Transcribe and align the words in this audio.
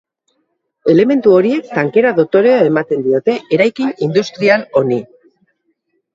Elementu 0.93 1.33
horiek 1.39 1.67
tankera 1.73 2.13
dotorea 2.21 2.57
ematen 2.71 3.05
diote 3.09 3.37
eraikin 3.59 3.93
industrial 4.09 4.67
honi. 4.83 5.01